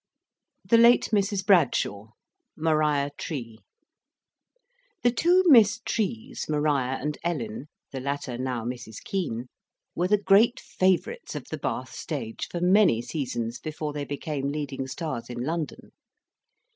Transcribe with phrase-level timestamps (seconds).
[0.65, 1.45] THE LATE MRS.
[1.45, 2.13] BRADSHAW
[2.57, 3.59] (MARIA TREE)
[5.03, 8.95] The two Miss Trees, Maria and Ellen (the latter now Mrs.
[9.03, 9.45] Kean),
[9.93, 14.87] were the great favourites of the Bath Stage for many seasons before they became leading
[14.87, 15.91] stars in London.